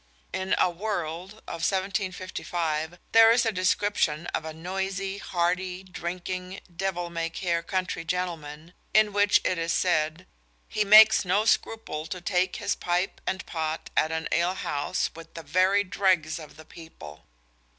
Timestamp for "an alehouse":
14.11-15.11